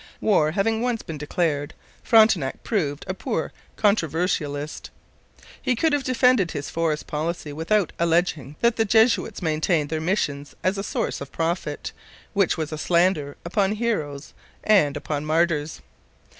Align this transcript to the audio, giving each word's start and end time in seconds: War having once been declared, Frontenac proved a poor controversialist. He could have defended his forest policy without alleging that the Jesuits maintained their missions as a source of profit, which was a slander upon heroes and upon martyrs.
War 0.19 0.53
having 0.53 0.81
once 0.81 1.03
been 1.03 1.19
declared, 1.19 1.75
Frontenac 2.01 2.63
proved 2.63 3.03
a 3.07 3.13
poor 3.13 3.53
controversialist. 3.75 4.89
He 5.61 5.75
could 5.75 5.93
have 5.93 6.03
defended 6.03 6.49
his 6.49 6.71
forest 6.71 7.05
policy 7.05 7.53
without 7.53 7.93
alleging 7.99 8.55
that 8.61 8.77
the 8.77 8.83
Jesuits 8.85 9.43
maintained 9.43 9.89
their 9.89 10.01
missions 10.01 10.55
as 10.63 10.79
a 10.79 10.83
source 10.83 11.21
of 11.21 11.31
profit, 11.31 11.91
which 12.33 12.57
was 12.57 12.71
a 12.71 12.79
slander 12.79 13.37
upon 13.45 13.73
heroes 13.73 14.33
and 14.63 14.97
upon 14.97 15.23
martyrs. 15.23 15.81